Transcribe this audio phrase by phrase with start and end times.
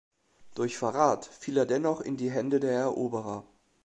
[0.55, 3.43] Durch Verrat fiel er dennoch in die Hände der Eroberer.